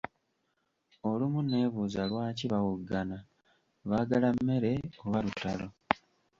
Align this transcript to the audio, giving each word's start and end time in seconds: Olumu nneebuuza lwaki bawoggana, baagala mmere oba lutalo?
Olumu 1.09 1.39
nneebuuza 1.43 2.03
lwaki 2.11 2.45
bawoggana, 2.51 3.17
baagala 3.89 4.27
mmere 4.35 4.71
oba 5.03 5.19
lutalo? 5.25 5.67